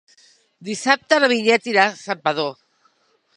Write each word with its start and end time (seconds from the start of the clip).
Dissabte 0.69 1.19
na 1.23 1.29
Vinyet 1.33 1.69
irà 1.73 1.85
a 1.91 1.95
Santpedor. 2.01 2.51